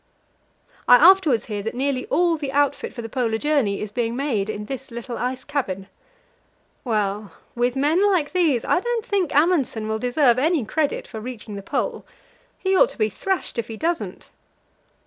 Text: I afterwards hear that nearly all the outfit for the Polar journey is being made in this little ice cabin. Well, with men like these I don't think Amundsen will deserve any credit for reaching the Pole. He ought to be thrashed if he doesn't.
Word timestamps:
I 0.87 0.95
afterwards 0.95 1.45
hear 1.45 1.61
that 1.61 1.75
nearly 1.75 2.07
all 2.07 2.35
the 2.35 2.51
outfit 2.51 2.91
for 2.91 3.03
the 3.03 3.07
Polar 3.07 3.37
journey 3.37 3.81
is 3.83 3.91
being 3.91 4.15
made 4.15 4.49
in 4.49 4.65
this 4.65 4.89
little 4.89 5.15
ice 5.15 5.43
cabin. 5.43 5.85
Well, 6.83 7.33
with 7.53 7.75
men 7.75 8.03
like 8.11 8.31
these 8.31 8.65
I 8.65 8.79
don't 8.79 9.05
think 9.05 9.31
Amundsen 9.35 9.87
will 9.87 9.99
deserve 9.99 10.39
any 10.39 10.65
credit 10.65 11.05
for 11.07 11.19
reaching 11.19 11.53
the 11.53 11.61
Pole. 11.61 12.03
He 12.57 12.75
ought 12.75 12.89
to 12.89 12.97
be 12.97 13.09
thrashed 13.11 13.59
if 13.59 13.67
he 13.67 13.77
doesn't. 13.77 14.31